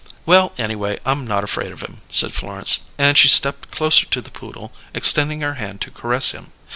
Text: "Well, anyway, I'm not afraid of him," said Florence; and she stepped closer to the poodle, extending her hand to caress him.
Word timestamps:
"Well, 0.25 0.51
anyway, 0.57 0.99
I'm 1.05 1.27
not 1.27 1.43
afraid 1.43 1.71
of 1.71 1.81
him," 1.83 2.01
said 2.11 2.33
Florence; 2.33 2.89
and 2.97 3.15
she 3.15 3.27
stepped 3.27 3.69
closer 3.69 4.07
to 4.07 4.19
the 4.19 4.31
poodle, 4.31 4.73
extending 4.95 5.41
her 5.41 5.53
hand 5.61 5.79
to 5.81 5.91
caress 5.91 6.31
him. 6.31 6.51